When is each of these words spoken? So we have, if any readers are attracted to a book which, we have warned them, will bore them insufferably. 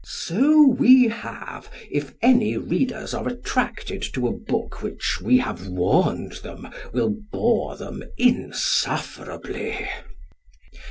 So 0.03 0.63
we 0.67 1.09
have, 1.09 1.69
if 1.91 2.15
any 2.23 2.57
readers 2.57 3.13
are 3.13 3.27
attracted 3.27 4.01
to 4.15 4.27
a 4.27 4.31
book 4.31 4.81
which, 4.81 5.19
we 5.21 5.37
have 5.37 5.67
warned 5.67 6.37
them, 6.41 6.69
will 6.91 7.13
bore 7.31 7.77
them 7.77 8.05
insufferably. 8.17 9.87